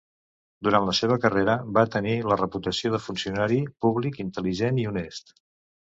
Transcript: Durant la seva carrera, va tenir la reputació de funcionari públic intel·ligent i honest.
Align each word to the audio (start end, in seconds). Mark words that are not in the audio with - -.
Durant 0.67 0.87
la 0.89 0.95
seva 0.99 1.17
carrera, 1.25 1.57
va 1.77 1.83
tenir 1.95 2.15
la 2.31 2.37
reputació 2.41 2.93
de 2.95 3.03
funcionari 3.09 3.61
públic 3.87 4.19
intel·ligent 4.25 4.85
i 4.87 4.91
honest. 4.95 5.35